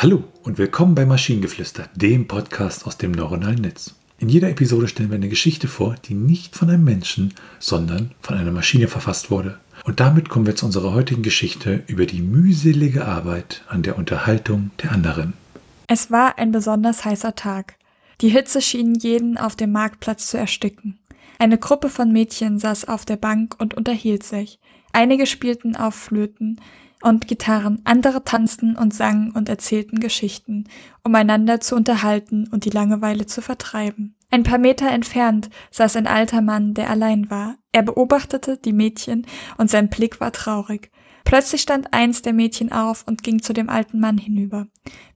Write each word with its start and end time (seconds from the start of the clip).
Hallo 0.00 0.22
und 0.44 0.58
willkommen 0.58 0.94
bei 0.94 1.04
Maschinengeflüster, 1.04 1.88
dem 1.92 2.28
Podcast 2.28 2.86
aus 2.86 2.98
dem 2.98 3.10
neuronalen 3.10 3.62
Netz. 3.62 3.96
In 4.20 4.28
jeder 4.28 4.48
Episode 4.48 4.86
stellen 4.86 5.10
wir 5.10 5.16
eine 5.16 5.28
Geschichte 5.28 5.66
vor, 5.66 5.96
die 6.04 6.14
nicht 6.14 6.54
von 6.54 6.70
einem 6.70 6.84
Menschen, 6.84 7.34
sondern 7.58 8.12
von 8.20 8.36
einer 8.36 8.52
Maschine 8.52 8.86
verfasst 8.86 9.32
wurde. 9.32 9.58
Und 9.82 9.98
damit 9.98 10.28
kommen 10.28 10.46
wir 10.46 10.54
zu 10.54 10.66
unserer 10.66 10.94
heutigen 10.94 11.24
Geschichte 11.24 11.82
über 11.88 12.06
die 12.06 12.22
mühselige 12.22 13.06
Arbeit 13.06 13.64
an 13.66 13.82
der 13.82 13.98
Unterhaltung 13.98 14.70
der 14.80 14.92
anderen. 14.92 15.32
Es 15.88 16.12
war 16.12 16.38
ein 16.38 16.52
besonders 16.52 17.04
heißer 17.04 17.34
Tag. 17.34 17.74
Die 18.20 18.28
Hitze 18.28 18.62
schien 18.62 18.94
jeden 18.94 19.36
auf 19.36 19.56
dem 19.56 19.72
Marktplatz 19.72 20.28
zu 20.28 20.38
ersticken. 20.38 21.00
Eine 21.40 21.58
Gruppe 21.58 21.88
von 21.88 22.12
Mädchen 22.12 22.60
saß 22.60 22.86
auf 22.86 23.04
der 23.04 23.16
Bank 23.16 23.56
und 23.58 23.74
unterhielt 23.74 24.22
sich. 24.22 24.60
Einige 24.92 25.26
spielten 25.26 25.74
auf 25.74 25.96
Flöten, 25.96 26.60
und 27.02 27.28
Gitarren, 27.28 27.80
andere 27.84 28.24
tanzten 28.24 28.76
und 28.76 28.92
sangen 28.92 29.30
und 29.32 29.48
erzählten 29.48 30.00
Geschichten, 30.00 30.64
um 31.04 31.14
einander 31.14 31.60
zu 31.60 31.76
unterhalten 31.76 32.48
und 32.50 32.64
die 32.64 32.70
Langeweile 32.70 33.26
zu 33.26 33.40
vertreiben. 33.40 34.16
Ein 34.30 34.42
paar 34.42 34.58
Meter 34.58 34.90
entfernt 34.90 35.48
saß 35.70 35.96
ein 35.96 36.06
alter 36.06 36.42
Mann, 36.42 36.74
der 36.74 36.90
allein 36.90 37.30
war. 37.30 37.56
Er 37.72 37.82
beobachtete 37.82 38.58
die 38.58 38.72
Mädchen 38.72 39.26
und 39.56 39.70
sein 39.70 39.88
Blick 39.88 40.20
war 40.20 40.32
traurig. 40.32 40.90
Plötzlich 41.24 41.60
stand 41.60 41.92
eins 41.92 42.22
der 42.22 42.32
Mädchen 42.32 42.72
auf 42.72 43.04
und 43.06 43.22
ging 43.22 43.42
zu 43.42 43.52
dem 43.52 43.68
alten 43.68 44.00
Mann 44.00 44.16
hinüber. 44.16 44.66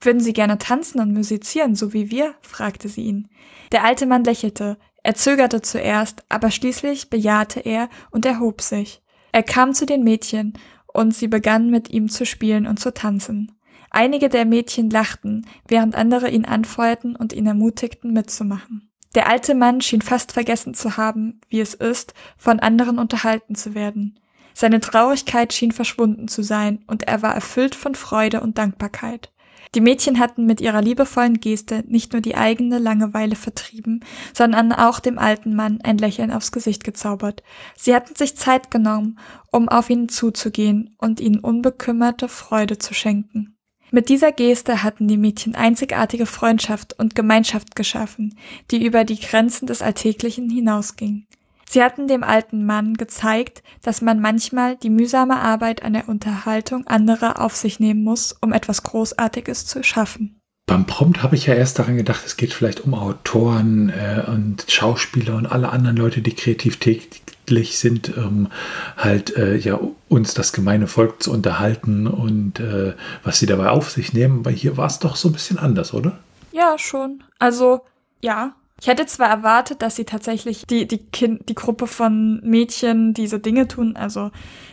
Würden 0.00 0.20
Sie 0.20 0.32
gerne 0.32 0.58
tanzen 0.58 1.00
und 1.00 1.12
musizieren, 1.12 1.76
so 1.76 1.92
wie 1.92 2.10
wir? 2.10 2.34
fragte 2.40 2.88
sie 2.88 3.02
ihn. 3.02 3.28
Der 3.70 3.84
alte 3.84 4.06
Mann 4.06 4.24
lächelte. 4.24 4.76
Er 5.02 5.14
zögerte 5.14 5.62
zuerst, 5.62 6.24
aber 6.28 6.50
schließlich 6.50 7.10
bejahte 7.10 7.60
er 7.60 7.88
und 8.10 8.26
erhob 8.26 8.60
sich. 8.60 9.02
Er 9.32 9.44
kam 9.44 9.72
zu 9.72 9.86
den 9.86 10.02
Mädchen 10.02 10.54
und 10.92 11.14
sie 11.14 11.28
begann 11.28 11.70
mit 11.70 11.90
ihm 11.90 12.08
zu 12.08 12.26
spielen 12.26 12.66
und 12.66 12.78
zu 12.78 12.92
tanzen. 12.92 13.52
Einige 13.90 14.28
der 14.28 14.44
Mädchen 14.44 14.88
lachten, 14.90 15.46
während 15.66 15.94
andere 15.94 16.30
ihn 16.30 16.44
anfeuerten 16.44 17.16
und 17.16 17.32
ihn 17.32 17.46
ermutigten, 17.46 18.12
mitzumachen. 18.12 18.90
Der 19.14 19.28
alte 19.28 19.56
Mann 19.56 19.80
schien 19.80 20.02
fast 20.02 20.32
vergessen 20.32 20.74
zu 20.74 20.96
haben, 20.96 21.40
wie 21.48 21.60
es 21.60 21.74
ist, 21.74 22.14
von 22.36 22.60
anderen 22.60 22.98
unterhalten 22.98 23.56
zu 23.56 23.74
werden. 23.74 24.20
Seine 24.54 24.80
Traurigkeit 24.80 25.52
schien 25.52 25.72
verschwunden 25.72 26.28
zu 26.28 26.42
sein, 26.42 26.84
und 26.86 27.04
er 27.04 27.22
war 27.22 27.34
erfüllt 27.34 27.74
von 27.74 27.96
Freude 27.96 28.40
und 28.40 28.58
Dankbarkeit. 28.58 29.32
Die 29.74 29.80
Mädchen 29.80 30.18
hatten 30.18 30.46
mit 30.46 30.60
ihrer 30.60 30.82
liebevollen 30.82 31.40
Geste 31.40 31.84
nicht 31.86 32.12
nur 32.12 32.22
die 32.22 32.34
eigene 32.34 32.78
Langeweile 32.78 33.36
vertrieben, 33.36 34.04
sondern 34.34 34.72
auch 34.72 35.00
dem 35.00 35.18
alten 35.18 35.54
Mann 35.54 35.80
ein 35.82 35.98
Lächeln 35.98 36.32
aufs 36.32 36.52
Gesicht 36.52 36.82
gezaubert. 36.84 37.42
Sie 37.76 37.94
hatten 37.94 38.16
sich 38.16 38.36
Zeit 38.36 38.70
genommen, 38.70 39.18
um 39.50 39.68
auf 39.68 39.90
ihn 39.90 40.08
zuzugehen 40.08 40.94
und 40.98 41.20
ihnen 41.20 41.40
unbekümmerte 41.40 42.28
Freude 42.28 42.78
zu 42.78 42.94
schenken. 42.94 43.56
Mit 43.92 44.08
dieser 44.08 44.30
Geste 44.30 44.84
hatten 44.84 45.08
die 45.08 45.16
Mädchen 45.16 45.56
einzigartige 45.56 46.26
Freundschaft 46.26 46.96
und 46.98 47.16
Gemeinschaft 47.16 47.74
geschaffen, 47.74 48.36
die 48.70 48.84
über 48.84 49.04
die 49.04 49.18
Grenzen 49.18 49.66
des 49.66 49.82
Alltäglichen 49.82 50.48
hinausging. 50.48 51.26
Sie 51.72 51.84
hatten 51.84 52.08
dem 52.08 52.24
alten 52.24 52.66
Mann 52.66 52.94
gezeigt, 52.94 53.62
dass 53.80 54.02
man 54.02 54.18
manchmal 54.18 54.74
die 54.74 54.90
mühsame 54.90 55.36
Arbeit 55.36 55.84
an 55.84 55.92
der 55.92 56.08
Unterhaltung 56.08 56.84
anderer 56.88 57.40
auf 57.40 57.54
sich 57.54 57.78
nehmen 57.78 58.02
muss, 58.02 58.34
um 58.40 58.52
etwas 58.52 58.82
Großartiges 58.82 59.66
zu 59.66 59.84
schaffen. 59.84 60.40
Beim 60.66 60.84
Prompt 60.84 61.22
habe 61.22 61.36
ich 61.36 61.46
ja 61.46 61.54
erst 61.54 61.78
daran 61.78 61.96
gedacht, 61.96 62.22
es 62.26 62.36
geht 62.36 62.52
vielleicht 62.54 62.80
um 62.80 62.92
Autoren 62.94 63.90
äh, 63.90 64.24
und 64.26 64.64
Schauspieler 64.66 65.36
und 65.36 65.46
alle 65.46 65.68
anderen 65.68 65.96
Leute, 65.96 66.22
die 66.22 66.34
kreativ 66.34 66.78
tätig 66.78 67.78
sind, 67.78 68.16
ähm, 68.16 68.48
halt 68.96 69.36
äh, 69.36 69.54
ja 69.56 69.78
uns 70.08 70.34
das 70.34 70.52
gemeine 70.52 70.88
Volk 70.88 71.22
zu 71.22 71.30
unterhalten 71.30 72.08
und 72.08 72.58
äh, 72.58 72.94
was 73.22 73.38
sie 73.38 73.46
dabei 73.46 73.68
auf 73.68 73.90
sich 73.90 74.12
nehmen. 74.12 74.44
Weil 74.44 74.54
hier 74.54 74.76
war 74.76 74.88
es 74.88 74.98
doch 74.98 75.14
so 75.14 75.28
ein 75.28 75.32
bisschen 75.34 75.60
anders, 75.60 75.94
oder? 75.94 76.18
Ja, 76.50 76.76
schon. 76.78 77.22
Also 77.38 77.82
ja, 78.20 78.54
ich 78.80 78.86
hätte 78.86 79.04
zwar 79.04 79.28
erwartet, 79.28 79.82
dass 79.82 79.96
sie 79.96 80.04
tatsächlich 80.04 80.64
die, 80.66 80.88
die, 80.88 80.98
kind, 80.98 81.48
die 81.50 81.54
Gruppe 81.54 81.86
von 81.86 82.40
Mädchen 82.42 83.12
diese 83.12 83.38
Dinge 83.38 83.68
tun, 83.68 83.94
also 83.94 84.30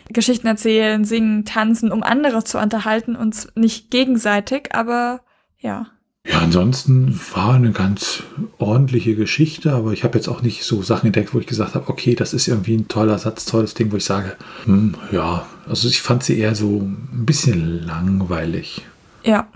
Geschichten 0.08 0.46
erzählen, 0.46 1.04
singen, 1.04 1.44
tanzen, 1.44 1.92
um 1.92 2.02
andere 2.02 2.42
zu 2.42 2.58
unterhalten 2.58 3.16
und 3.16 3.48
nicht 3.54 3.90
gegenseitig, 3.90 4.74
aber 4.74 5.20
ja. 5.58 5.88
Ja, 6.24 6.40
ansonsten 6.40 7.20
war 7.34 7.54
eine 7.54 7.72
ganz 7.72 8.22
ordentliche 8.58 9.14
Geschichte, 9.14 9.72
aber 9.72 9.92
ich 9.92 10.04
habe 10.04 10.16
jetzt 10.16 10.28
auch 10.28 10.40
nicht 10.40 10.64
so 10.64 10.82
Sachen 10.82 11.06
entdeckt, 11.06 11.34
wo 11.34 11.38
ich 11.38 11.46
gesagt 11.46 11.74
habe, 11.74 11.88
okay, 11.88 12.14
das 12.14 12.32
ist 12.32 12.48
irgendwie 12.48 12.76
ein 12.76 12.88
toller 12.88 13.18
Satz, 13.18 13.44
tolles 13.44 13.74
Ding, 13.74 13.92
wo 13.92 13.96
ich 13.96 14.04
sage, 14.04 14.36
hm, 14.64 14.94
ja, 15.12 15.46
also 15.66 15.86
ich 15.86 16.00
fand 16.00 16.22
sie 16.22 16.38
eher 16.38 16.54
so 16.54 16.80
ein 16.80 17.24
bisschen 17.26 17.84
langweilig. 17.86 18.86
Ja, 19.22 19.48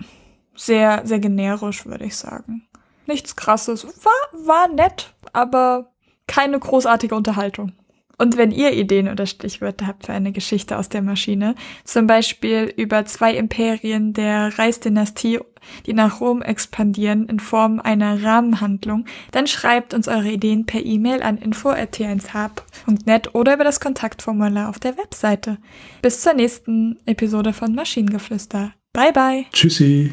sehr, 0.55 1.03
sehr 1.05 1.21
generisch, 1.21 1.87
würde 1.87 2.05
ich 2.05 2.17
sagen. 2.17 2.63
Nichts 3.07 3.37
krasses. 3.37 3.87
War, 4.05 4.47
war 4.47 4.69
nett, 4.69 5.13
aber 5.33 5.93
keine 6.27 6.59
großartige 6.59 7.15
Unterhaltung. 7.15 7.73
Und 8.19 8.37
wenn 8.37 8.53
ihr 8.53 8.73
Ideen 8.73 9.09
oder 9.09 9.27
Stichwörter 9.27 9.87
habt 9.87 10.07
für 10.07 10.13
eine 10.13 10.31
Geschichte 10.31 10.79
aus 10.79 10.89
der 10.89 11.03
Maschine, 11.03 11.57
zum 11.85 12.07
Beispiel 12.07 12.73
über 12.77 13.05
zwei 13.05 13.35
Imperien 13.35 14.13
der 14.13 14.57
Reichsdynastie, 14.59 15.41
die 15.87 15.93
nach 15.93 16.21
Rom 16.21 16.41
expandieren 16.41 17.27
in 17.27 17.41
Form 17.41 17.81
einer 17.81 18.23
Rahmenhandlung, 18.23 19.07
dann 19.33 19.49
schreibt 19.49 19.93
uns 19.93 20.07
eure 20.07 20.31
Ideen 20.31 20.67
per 20.67 20.85
E-Mail 20.85 21.23
an 21.23 21.37
info.t1h.net 21.39 23.35
oder 23.35 23.55
über 23.55 23.65
das 23.65 23.81
Kontaktformular 23.81 24.69
auf 24.69 24.79
der 24.79 24.97
Webseite. 24.99 25.59
Bis 26.01 26.21
zur 26.21 26.35
nächsten 26.35 27.01
Episode 27.07 27.53
von 27.53 27.75
Maschinengeflüster. 27.75 28.73
Bye 28.93 29.13
bye. 29.13 29.47
Tschüssi. 29.53 30.13